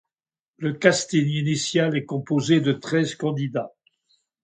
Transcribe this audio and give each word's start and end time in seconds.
Le 0.57 0.73
casting 0.73 1.27
initial 1.27 1.95
est 1.95 2.05
composé 2.05 2.59
de 2.59 2.73
treize 2.73 3.13
candidats. 3.13 3.75